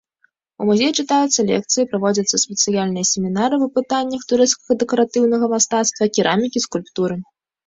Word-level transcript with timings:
У 0.63 0.65
музеі 0.69 0.91
чытаюцца 1.01 1.43
лекцыі, 1.49 1.85
праводзяцца 1.91 2.39
спецыяльныя 2.43 3.05
семінары 3.11 3.55
па 3.65 3.69
пытаннях 3.77 4.21
турэцкага 4.33 4.79
дэкаратыўнага 4.81 5.45
мастацтва, 5.53 6.03
керамікі, 6.19 6.65
скульптуры. 6.67 7.15